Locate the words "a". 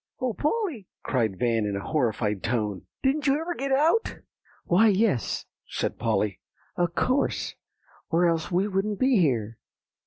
1.75-1.79